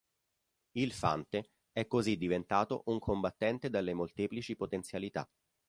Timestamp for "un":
2.87-2.97